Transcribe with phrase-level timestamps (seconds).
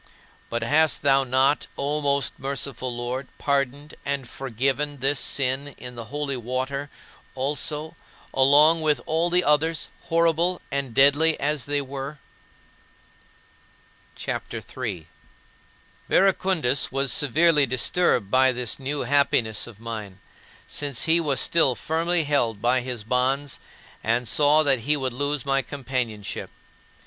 [0.49, 6.05] But hast thou not, O most merciful Lord, pardoned and forgiven this sin in the
[6.05, 6.89] holy water
[7.35, 7.95] also,
[8.33, 12.17] along with all the others, horrible and deadly as they were?
[14.15, 15.05] CHAPTER III 5.
[16.09, 20.19] Verecundus was severely disturbed by this new happiness of mine,
[20.65, 23.59] since he was still firmly held by his bonds
[24.03, 26.49] and saw that he would lose my companionship.